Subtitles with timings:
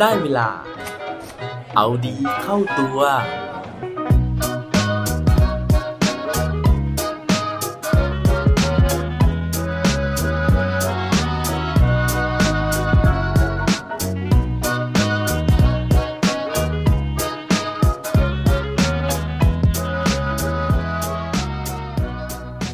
[0.00, 0.48] ได้เวลา
[1.76, 2.98] เอาดีเข้าตัว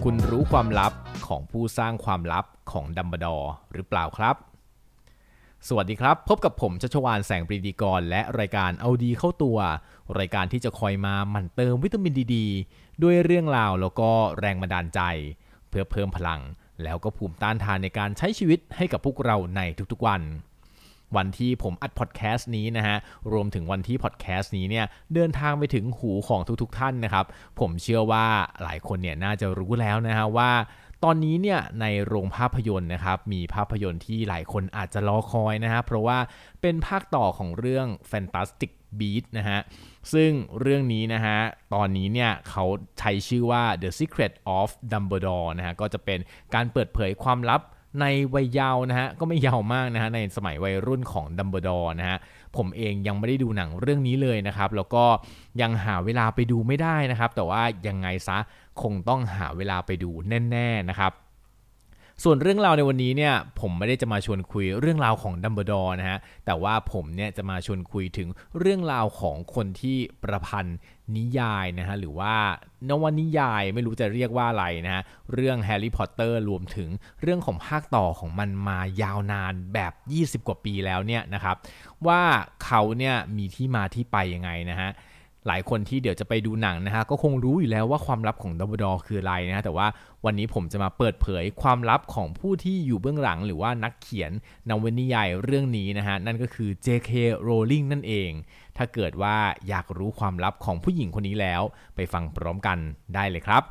[0.04, 0.92] คุณรู้ความลับ
[1.26, 4.36] ของผู้สร้างความลับของดัมบดอร์หรือเปล่าครับ
[5.70, 9.58] สวัสดีครับ พบกับผมชัชวานแสงปรีดีกร และรายการเอาดีเข้าตัว
[10.18, 12.36] รายการที่จะคอยมาหมั่นเติมวิตามินดีด
[13.02, 15.00] ด้วยเรื่องราวแล้วก็แรงบันดาลใจ
[15.68, 16.40] เพื่อเพิ่มพลัง
[16.82, 19.60] แล้วก็ภูมิต้านทานในการใช้ชีวิตให้กับพวกเราใน
[19.92, 20.22] ทุกๆวัน
[21.16, 22.96] วันที่ผมอัดพอดแคสต์นี้นะฮะ
[23.32, 27.26] รวมถึงวันที่พอดแคสต์นี้เนี่ยเดินทางไปถึงหูของทุกๆท่านนะครับ
[27.60, 28.26] ผมเชื่อว่า
[28.62, 30.50] หลายคนเนี่ยน่าจะรู้แล้วนะฮะว่า
[31.04, 36.18] ตอนนี้เนี่ยในโรงภาพยนตร์นะครับมีภาพยนตร์ที่หลายคนอาจจะรอคอยนะฮะเพราะว่า
[36.62, 39.60] เป็นภาคต่อของเรื่อง Fantastic Beast นะฮะ
[40.12, 40.30] ซึ่ง
[40.60, 41.38] เรื่องนี้นะฮะ
[41.74, 42.64] ตอนนี้เนี่ยเขา
[42.98, 46.18] ใช้ชื่อว่า The Secret of Dumbledore นะฮะก็จะเป็น
[46.54, 47.60] การเปิดเผยความลับ
[48.00, 52.18] ในวัยเยาว์นะฮะก็ไม่เยาว์มากนะฮะในสมัยวัยรุ่นของดัมเบลดอร์นะฮะ
[52.56, 55.04] ผมเองยังไม่ได้ดูหนังเรื่องนี้เลยนะครับ แล้วก็
[55.60, 58.38] ยังหาเวลาไปดูไม่ได้นะครับ แต่ว่ายังไงซะ
[58.82, 60.10] คงต้องหาเวลาไปดู
[60.50, 61.12] แน่ ๆนะครับ
[62.24, 68.28] ส่วนเรื่องราวในวันนี้เนี่ยผมไม่ได้จะมาชวนคุยเรื่องราวของดัมเบิลดอร์นะฮะแต่ว่าผมเนี่ยจะมาชวนคุยถึง
[68.58, 70.78] เรื่องราวของคนที่ประพันธ์
[71.16, 72.34] นิยายนะฮะหรือว่า
[72.88, 76.88] นวนิยายไม่รู้จะเรียกว่าอะไรนะฮะเรื่องแฮร์รี่พอตเตอร์รวมถึง
[77.22, 79.92] เรื่องของภาคต่อของมันมายาวนานแบบ
[80.42, 81.56] 20 กว่าปีแล้วเนี่ยนะครับ
[82.06, 82.22] ว่า
[82.64, 84.90] เขาเนี่ยมีที่มาที่ไปยังไงนะฮะ
[85.46, 89.86] หลายคนที่เดี๋ยวจะไปดูหนังนะฮะก็คงรู้อยู่แล้วว่าความลับของดัมเบิลดอร์คืออะไรนะฮะแต่ว่า
[90.24, 94.32] วันนี้ผมจะมาเปิดเผยความลับของผู้ที่อยู่เบื้องหลัง หรือว่านักเขียน
[94.68, 97.10] นวนิยายเรื่องนี้นะฮะนั่นก็คือ J.K.
[97.46, 98.30] Rowling นั่นเอง
[98.76, 99.36] ถ้าเกิดว่า
[99.68, 101.62] อยากรู้ความลับของผู้หญิงคนนี้แล้ว
[101.96, 102.78] ไปฟังพร้อมกัน
[103.14, 103.62] ได้เลยครับ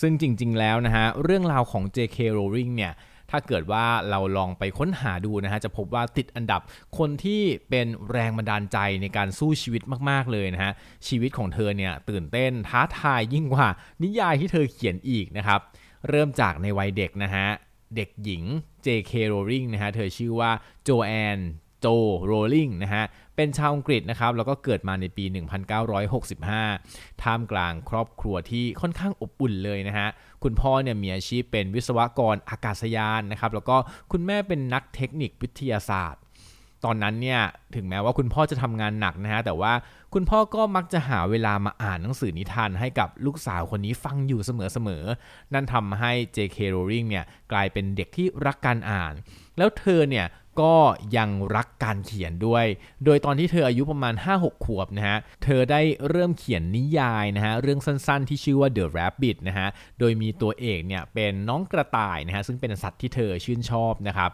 [0.00, 2.18] ซึ่งจริง ๆ แล้วนะฮะ เรื่องราวของ J.K.
[2.36, 2.92] Rowling เนี่ย
[3.30, 6.60] ถ้าเกิดว่าเราลองไปค้นหาดูนะฮะจะพบว่าติดอันดับ
[6.98, 10.72] คนที่เป็นแรงบันดาลใจในการสู้ชีวิตมาก ๆ เลยนะฮะ
[11.08, 13.68] ชีวิตของเธอเนี่ยตื่นเต้นท้าทายยิ่งกว่า
[14.02, 15.60] นิยายที่เธอเขียนอีกนะครับ
[16.08, 17.46] เริ่มจากในวัยเด็กนะฮะ
[17.96, 18.42] เด็กหญิง
[18.86, 19.12] J.K.
[19.32, 20.50] Rowling นะฮะเธอชื่อว่า
[20.84, 21.38] โจแอน
[21.80, 21.86] โจ
[22.24, 23.04] โรลิงนะฮะ
[23.36, 25.24] เป็นชาวอังกฤษนะครับ แล้วก็เกิดมาในปี
[25.84, 30.08] 1965 ท่ามกลางครอบครัวที่ค่อนข้างอบอุ่นเลยนะฮะ
[30.44, 33.76] คุณพ่อเนี่ยมีอาชีพเป็นวิศวกรอากาศยานนะครับแล้วก็
[34.12, 36.22] คุณแม่เป็นนักเทคนิควิทยาศาสตร์
[36.84, 37.40] ตอนนั้นเนี่ย
[37.74, 39.72] ถึงแม้ว่าคุณพ่อจะทำงานหนักนะฮะแต่ว่า
[40.14, 46.58] คุณพ่อก็มักจะหาเวลามาอ่านหนังสือนิทานให้กับลูกสาวคนนี้ฟังอยู่เสมอๆนั่นทำให้ J.K.
[46.74, 49.12] Rowling เนี่ยกลายเป็นเด็กที่รักการอ่าน
[49.58, 50.26] แล้วเธอเนี่ย
[50.62, 50.76] ก็
[51.16, 52.66] ยังรักการเขียนด้วย
[53.04, 59.68] โดยตอนที่เธออายุประมาณ 5-6 ขวบนะฮะ เธอได้เริ่มเขียนนิยายนะฮะ เรื่องสั้นๆที่ชื่อว่า The Rabbit นะฮะ
[59.98, 64.30] โดยมีตัวเอกเนี่ยเป็นน้องกระต่ายนะฮะ ซึ่งเป็นสัตว์ที่เธอชื่นชอบนะครับ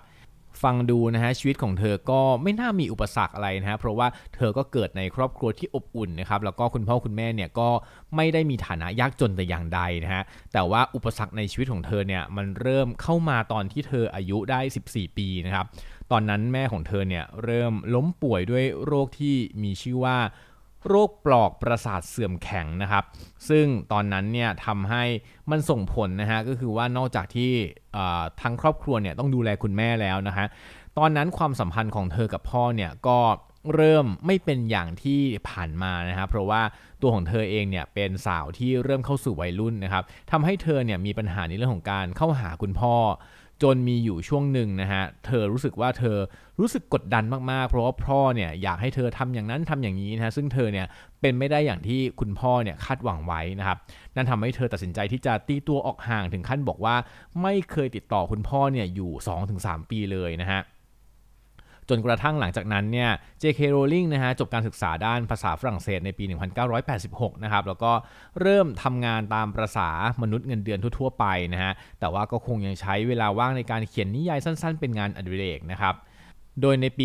[0.63, 7.69] ฟังดูนะฮะชีวิตของเธอก็ไม่น่ามีอุปสรรคอะไรนะฮะเพราะว่าเธอก็เกิดในครอบครัวที่อบอุ่นนะครับแล้วก็คุณพ่อคุณแม่เนี่ยก็
[8.17, 10.23] ไม่ได้มีฐานะยากจนแต่อย่างใดนะฮะ
[10.53, 15.67] แต่ว่าอุปสรรคในชีวิตของเธอเนี่ยมันเริ่มเข้ามาตอนที่เธออายุได้ 14 ปีนะครับ
[16.13, 20.19] ตอนนั้นแม่ของเธอเนี่ยเริ่มล้มป่วยด้วยโรคที่มีชื่อว่า
[20.89, 23.05] โรคปลอกประสาทเสื่อมแข็งนะครับ
[23.49, 25.05] ซึ่งตอนนั้นเนี่ยทำให้
[25.51, 27.53] มันส่งผลนะฮะก็คือว่านอกจากที่
[28.43, 30.47] ทั้งครอบครัวเนี่ยต้องดูแลคุณแม่แล้วนะฮะ
[30.99, 33.19] ตอนนั้นความสัมพันธ์ของเธอกับพ่อเนี่ยก็
[33.75, 36.63] เริ่มไม่เป็นอย่างที่ผ่านมานะครับเพราะว่า
[37.03, 42.95] ตัวของเธอเองเนี่ยเป็นสาวที่เริ่มเข้าสู่วัยรุ่นนะครับทำให้เธอเนี่ยมีปัญหาในเรื่องของการเข้าหาคุณพ่อ
[43.63, 46.17] จนมีอยู่ช่วงหนึ่งนะฮะเธอรู้สึกว่าเธอ
[46.61, 50.87] รู้สึกกดดันมากๆ เพราะว่าพ่อเนี่ยอยากให้เธอทำอย่างนั้นทำอย่างนี้นะซึ่งเธอเนี่ย
[51.21, 53.79] เป็นไม่ได้อย่างที่คุณพ่อเนี่ยคาดหวังไว้นะครับ
[54.15, 56.97] นั่นทำให้เธอตัดสินใจที่จะตีตัวออกห่างถึงขั้นบอกว่า
[57.43, 59.11] ไม่เคยติดต่อคุณพ่อเนี่ยอยู่
[59.55, 60.63] 2-3 ปีเลยนะฮะ
[61.91, 63.11] จนกระทั่งหลังจากนั้นเนี่ย
[63.43, 63.61] J.K.
[63.75, 66.25] Rowling นะฮะจบการศึกษาด้านภาษาฝรั่งเศสในปี
[66.85, 67.93] 1986 นะครับ แล้วก็
[68.41, 69.89] เริ่มทำงานตามประษา
[70.23, 75.95] มนุษย์เงินเดือนทั่ว ๆ ไปนะฮะ แต่ว่าก็คงยังใช้เวลาว่างในการเขียนนิยายสั้น ๆ เป็นงานอดิเรกนะครับ
[76.61, 77.05] โดยในปี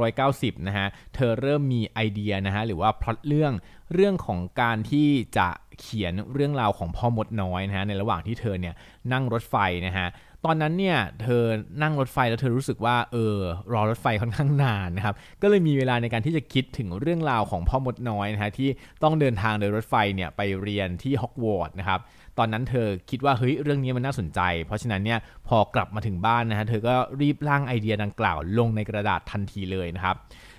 [0.00, 3.52] 1990 นะฮะ เธอเริ่มมีไอเดียนะฮะ หรือว่าพล็อตเรื่อง
[3.94, 5.48] เรื่องของการที่จะ
[5.80, 8.74] เขียนเรื่องราวของพ่อมดน้อยนะฮะ ในระหว่างที่เธอเนี่ย
[9.12, 9.56] นั่งรถไฟ
[9.86, 10.06] นะฮะ
[10.46, 11.42] ตอนนั้นเนี่ยเธอ
[11.82, 13.36] นั่งรถไฟแล้วเธอรู้สึกว่าเออ
[13.72, 18.68] รอรถไฟค่อนข้างนานนะครับก็เลยมีเวลาในการที่จะคิดถึงเรื่องราวของพ่อมดน้อยนะฮะที่
[19.02, 22.00] ต้องเดินทางโดยรถไฟเนี่ยไปเรียนที่ฮอกวอตส์นะครับ
[22.38, 30.16] ตอนนั้นเธอคิดว่าเฮ้ยเรื่องนี้มันน่าสนใจ เพราะฉะนั้นเนี่ยพอกลับมาถึงบ้านนะฮะเธอก็รีบร่างไอเดียดังกล่าวลงในกระดาษทันทีเลยนะครับ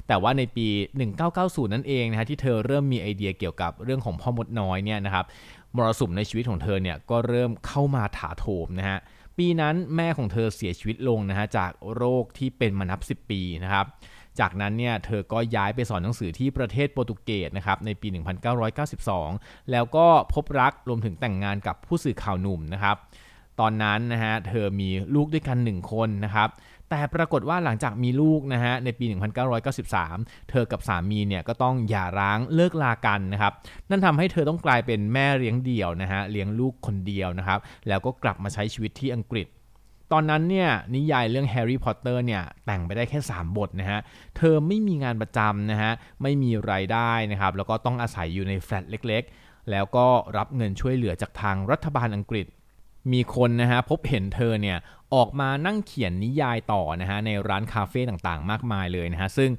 [0.08, 0.68] แต่ว่าในปี
[1.22, 5.26] 1990 นั่นเองนะฮะที่เธอเริ่มมีไอเดียเกี่ยวกับเรื่องของพ่อมดน้อยเนี่ยนะครับ
[5.76, 9.00] มรสุมในชีวิตของเธอเนี่ยก็เริ่มเข้ามาถาโถมนะฮะ
[9.38, 13.86] ปีนั้นแม่ของเธอเสียชีวิตลงนะฮะจากโรคที่เป็นมานับ 10 ปีนะครับ
[14.40, 18.08] จากนั้นเนี่ยเธอก็ย้ายไปสอนหนังสือที่ประเทศโปรตุเกสนะครับในปี
[18.90, 22.98] 1992 แล้วก็พบรักรวมถึงแต่งงานกับผู้สื่อข่าวหนุ่มนะครับ
[23.60, 26.50] ตอนนั้นนะฮะเธอมีลูกด้วยกัน 1 คนนะครับ
[26.90, 29.06] แต่ปรากฏว่าหลังจากมีลูกนะฮะในปี
[29.78, 33.54] 1993 เธอกับสามีเนี่ยก็ต้องหย่าร้างเลิกลากันนะครับ
[33.90, 39.48] นั่นทำให้เธอต้องกลายเป็นแม่เลี้ยงเดี่ยวนะฮะเลี้ยงลูกคนเดียวนะครับแล้วก็กลับมาใช้ชีวิตที่อังกฤษ
[40.14, 44.00] ตอนนั้นเนี่ยนิยายเรื่องแฮร์รี่พอตเตอร์เนี่ยแต่งไปได้แค่ 3 บทนะฮะ
[44.38, 45.92] เธอไม่มีงานประจำนะฮะ
[46.22, 50.08] ไม่มีรายได้นะครับ แล้วก็ต้องอาศัยอยู่ในแฟลตเล็กๆ แล้วก็
[50.38, 52.46] รับเงินช่วยเหลือจากทางรัฐบาลอังกฤษ
[53.14, 54.78] มีคนนะฮะพบเห็นเธอเนี่ย
[55.16, 59.52] ออกมานั่งเขียนนิยายต่อนะฮะในร้านคาเฟ่ต่างๆ มากมายเลยนะฮะซึ่ง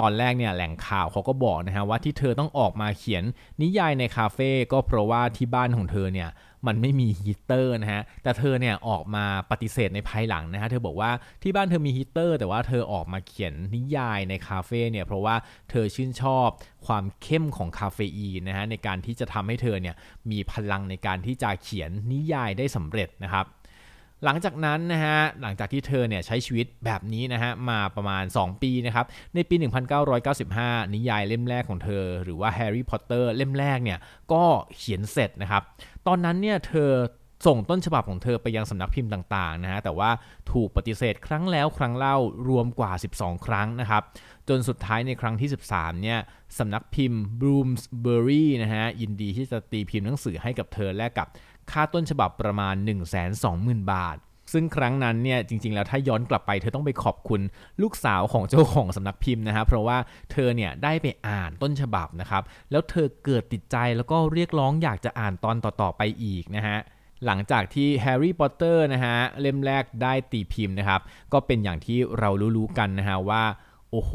[0.00, 3.24] ตอนแรกเนี่ยแหล่งข่าวเขาก็บอกนะฮะว่าที่เธอต้องออกมาเขียน
[3.62, 6.28] นิยายในคาเฟ่ก็เพราะว่าที่บ้านของเธอเนี่ย
[6.66, 11.10] มันไม่มีฮีเตอร์นะฮะ แต่เธอเนี่ยออกมาปฏิเสธในภายหลังนะฮะ เธอบอกว่า
[11.42, 15.36] ที่บ้านเธอมีฮีเตอร์ แต่ว่าเธอออกมาเขียนนิยายในคาเฟ่เนี่ย เพราะว่า
[15.70, 16.48] เธอชื่นชอบ
[16.86, 19.94] ความเข้มของคาเฟอีนนะฮะในการที่จะทำให้เธอเนี่ย
[20.30, 23.46] มีพลังในการที่จะเขียนนิยายได้สำเร็จนะครับ
[24.24, 29.54] หลังจากนั้นนะฮะหลังจากที่เธอเนี่ยใช้ชีวิตแบบนี้นะฮะมาประมาณ 2 ปีนะครับในปี
[30.24, 33.98] 1995 นิยายเล่มแรกของเธอ หรือว่าแฮร์รี่พอตเตอร์เล่มแรกเนี่ย
[34.32, 34.44] ก็
[34.76, 35.62] เขียนเสร็จนะครับ
[36.06, 36.90] ตอนนั้นเนี่ยเธอ
[37.46, 40.10] ส่งต้นฉบับของเธอไปยังสำนักพิมพ์ต่างๆนะฮะแต่ว่า
[40.52, 42.16] ถูกปฏิเสธครั้งแล้วครั้งเล่า
[42.48, 44.02] รวมกว่า 12 ครั้งนะครับ
[44.48, 46.18] จนสุดท้ายในครั้งที่ 13เนี่ย
[46.58, 51.28] สำนักพิมพ์ Bloomsbury นะฮะยินดีที่จะตีพิมพ์หนังสือให้กับเธอแลกกับ
[51.72, 52.74] ค่าต้นฉบับประมาณ
[53.32, 54.18] 120,000 บาท
[54.52, 57.40] ซึ่งครั้งนั้นเนี่ยจริง ๆ แล้วถ้าย้อนกลับไปเธอต้องไปขอบคุณ
[57.82, 59.98] ลูกสาวของเจ้าของสำนักพิมพ์นะฮะเพราะว่า
[60.32, 66.78] เธอเนี่ยได้ไปอ่านต้นฉบับนะครับ แล้วเธอเกิดติดใจแล้วก็เรียกร้องอยากจะอ่านตอนต่อๆไปอีกนะฮะ
[67.26, 71.00] หลังจากที่แฮร์รี่พอตเตอร์นะฮะเล่มแรกได้ตีพิมพ์นะครับ
[71.32, 73.44] ก็เป็นอย่างที่เรารู้ๆกันนะฮะว่า
[73.92, 74.12] โอ้โห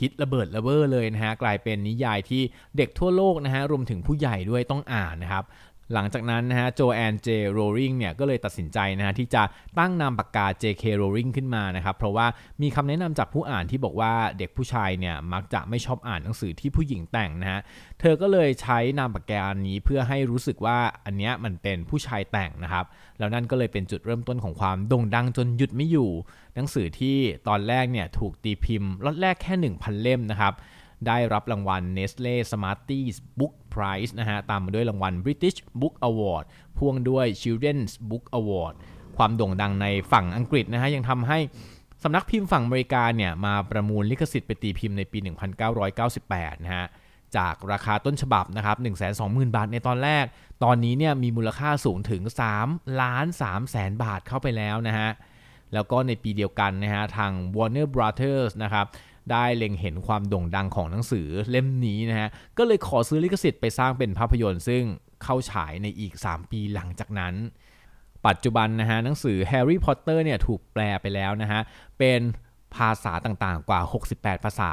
[0.00, 2.42] ฮิตระเบิดระเบ้อเลยนะฮะ กลายเป็นนิยายที่
[2.76, 5.44] เด็กทั่วโลกนะฮะ รวมถึงผู้ใหญ่ด้วยต้องอ่านนะครับ
[5.94, 9.42] หลังจากนั้นนะฮะโจแอนเจโรว์ลิงเนี่ยก็เลยตัดสินใจนะฮะที่จะ
[9.78, 12.26] ตั้งนามปากกา JK Rowling ขึ้นมานะครับเพราะว่า
[12.62, 17.60] มีคำแนะนำจากผู้อ่านที่บอกว่าเด็กผู้ชายเนี่ยมักจะไม่ชอบอ่านหนังสือที่ผู้หญิงแต่งนะฮะ
[18.00, 22.84] เธอก็เลยใช้นามปากกานี้เพื่อให้รู้สึกว่าอันเนี้ยมันเป็นผู้ชายแต่งนะครับ
[23.18, 26.10] แล้วนั่นก็เลยเป็นจุดเริ่มต้นของความโด่งดังจนหยุดไม่อยู่
[26.54, 27.16] หนังสือที่
[27.48, 30.54] ตอนแรกเนี่ยถูกตีพิมพ์ล็อตแรกแค่ 1,000 เล่มนะครับ
[31.06, 36.44] ได้รับรางวัล Nestle Smarties Book Prize นะฮะตามมาด้วยรางวัล British Book Award
[36.76, 38.74] พ่วงด้วย Children's Book Award
[39.16, 41.38] ความโด่งดังในฝั่งอังกฤษนะฮะยังทำให้
[42.02, 45.18] สำนักพิมพ์ฝั่งอเมริกาเนี่ยมาประมูลลิขสิทธิ์ไปตีพิมพ์ในปี
[45.86, 46.86] 1998 นะฮะ
[47.36, 48.76] จากราคาต้นฉบับนะครับ
[49.16, 50.24] 120,000 บาทในตอนแรก
[50.64, 52.22] ตอนนี้เนี่ยมีมูลค่าสูงถึง
[52.60, 55.10] 3 ล้าน3แสนบาทเข้าไปแล้วนะฮะ
[55.74, 58.86] แล้วก็ในปีเดียวกันนะฮะทาง Warner Brothers นะครับ
[59.32, 62.28] ได้เล็งเห็นความโด่งดังของหนังสือเล่มนี้นะฮะ
[62.58, 64.82] ก็เลยขอซื้อลิขสิทธิ์ไปสร้างเป็นภาพยนตร์ ซึ่ง
[65.22, 67.34] เข้าฉายในอีก 3 ปีหลังจากนั้น
[68.26, 71.60] ปัจจุบันนะฮะหนังสือ Harry Potter เนี่ยถูกแปลไปแล้วนะฮะ
[71.98, 72.20] เป็น
[72.76, 73.80] ภาษาต่างๆ กว่า
[74.12, 74.72] 68 ภาษา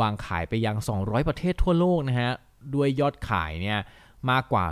[0.00, 2.30] วางขายไปยัง 200 ประเทศทั่วโลกนะฮะ
[2.74, 3.78] ด้วยยอดขายเนี่ย
[4.30, 4.64] มากกว่า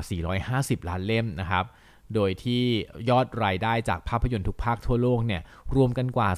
[0.81, 1.65] 450 ล้านเล่มนะครับ
[2.15, 2.63] โดยที่
[3.11, 5.43] ยอดรายได้จากภาพยนตร์ทุกภาคทั่วโลกเนี่ย
[5.77, 6.31] รวมกันกว่า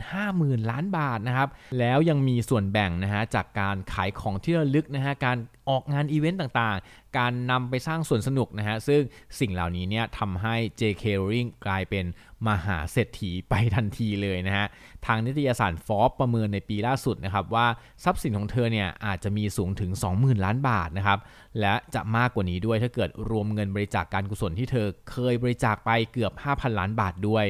[0.00, 5.36] 250,000 ล้านบาทนะครับ แล้วยังมีส่วนแบ่งนะฮะจากการขายของที่ระลึกนะฮะการ
[5.68, 6.76] ออกงานอีเวนต์ต่าง
[7.18, 9.00] การนำไปสร้างส่วนสนุกนะฮะ ซึ่ง
[9.40, 12.04] สิ่งเหล่านี้เนี่ยทำให้ JK Rowling กลายเป็น
[12.48, 14.66] มหาเศรษฐีไปทันทีเลยนะฮะ
[15.06, 17.66] ทางนิตยสารฟอ b ประเมินในปีล่าสุดนะครับว่า
[18.04, 21.18] ทรัพย์สินของเธอเนี่ยอาจจะมีสูงถึง 20,000 ล้านบาทนะครับ
[21.60, 27.46] และจะมากกว่านี้ด้วยถ้าเกิดรวมเงินบริจาคการกุศลที่เธอเคยบริจาคไปเกือบ 5,000 ล้านบาทด้วย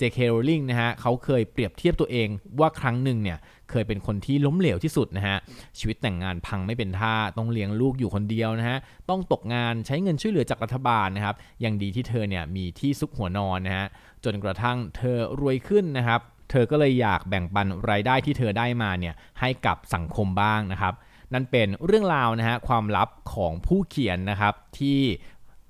[0.00, 0.18] J.K.
[0.32, 2.28] Rowling นะฮะเขาเคยเปรียบเทียบตัวเอง
[2.60, 3.38] ว่าครั้งหนึ่งเนี่ย
[3.70, 5.36] เคยเป็นคนที่ล้มเหลวที่สุดนะฮะ
[5.78, 8.78] ชีวิตแต่งงานพังไม่เป็นท่าต้องเลี้ยงลูกอยู่คนเดียวนะฮะ
[9.10, 13.86] ต้องตกงานใช้เงินช่วยเหลือจากรัฐบาลนะครับยังดีที่เธอเนี่ยมีที่ซุกหัวนอนนะฮะ
[14.24, 20.94] จนกระทั่งเธอรวยขึ้นนะครับ เธอก็เลยอยากแบ่งปันรายได้ที่เธอได้มาเนี่ยให้กับสังคมบ้างนะครับ
[21.32, 24.98] นั่นเป็นเรื่องราวนะฮะความลับของผู้เขียนนะครับที่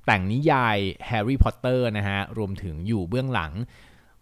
[0.07, 3.53] แต่งนิยายแฮร์รี่พอตเตอร์นะฮะรวมถึงอยู่เบื้องหลัง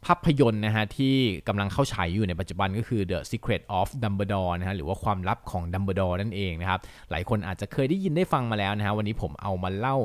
[0.06, 1.14] ภาพยนตร์นะฮะที่
[1.48, 6.80] กำลังเข้าฉายอยู่ในปัจจุบันก็คือ The Secret of Dumbledore นะฮะหรือว่าความลับของ Dumbledore นั่นเองนะครับ
[7.10, 9.96] หลายคนอาจจะเคยได้ยินได้ฟังมาแล้วนะฮะวันนี้ผมเอามาเล่า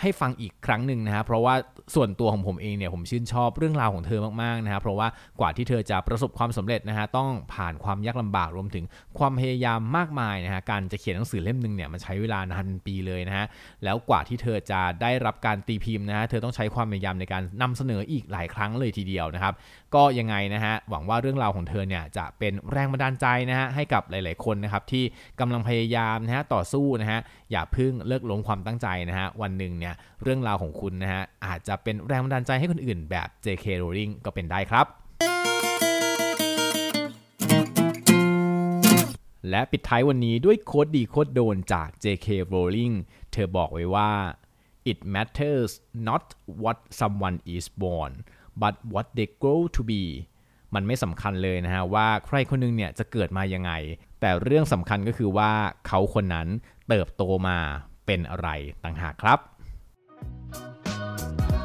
[0.00, 1.54] ให้ฟังอีกครั้งหนึ่งนะฮะเพราะว่า
[1.94, 5.08] ส่วนตัวของผมเองเนี่ยผมชื่นชอบเรื่องราวของเธอมากๆนะฮะเพราะว่า
[5.40, 8.84] กว่าที่เธอจะประสบความสำเร็จนะฮะต้องผ่านความยากลำบากรวมถึง
[9.18, 13.46] ความพยายามมากมายนะฮะการจะเขียนหนังสือเล่มหนึ่งเนี่ยมันใช้เวลานานปีเลยนะฮะ
[13.84, 19.54] แล้วกว่าที่เธอจะได้รับการตีพิมพ์นะฮะเธอต้องใช้ความพยายามในการนำเสนออีกหลายครั้งเลยทีเดียวนะครับ
[19.94, 25.04] ก็ยังไงนะฮะหวังว่าเรื่องราวของเธอเนี่ยจะเป็นแรงบันดาลใจนะฮะให้กับหลาย ๆคนนะครับที่
[25.40, 27.20] กำลังพยายามนะฮะต่อสู้นะฮะ
[27.52, 33.66] อย่าเพิ่งเลิกล้มความตั้งใจนะฮะวันหนึ่งเนี่ยเรื่องราวของคุณนะฮะอาจจะเป็นแรงบันดาลใจให้คนอื่นแบบ J.K.
[33.82, 34.86] Rowling ก็เป็นได้ครับ
[39.50, 42.26] และปิดท้ายวันนี้ด้วยโค้ดดีโค้ดโดนจาก J.K.
[42.52, 42.94] Rowling
[43.32, 44.10] เธอบอกไว้ว่า
[44.90, 45.70] it matters
[46.08, 46.24] not
[46.62, 48.12] what someone is born
[48.62, 50.02] but what they grow to be
[50.74, 53.72] มันไม่สำคัญเลยนะฮะว่าใครคนนึงเนี่ยจะเกิดมายังไง
[54.20, 55.50] แต่เรื่องสำคัญก็คือว่า
[55.86, 56.48] เขาคนนั้น
[56.88, 57.58] เติบโตมา
[58.06, 58.48] เป็นอะไร
[58.84, 59.38] ต่างหากครับ